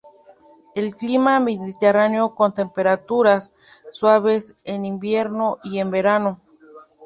El 0.73 0.95
clima 0.95 1.39
mediterráneo 1.39 2.33
con 2.33 2.55
temperaturas 2.55 3.53
suaves 3.91 4.57
en 4.63 4.83
invierno 4.83 5.59
y 5.63 5.77
en 5.77 5.91
verano. 5.91 6.41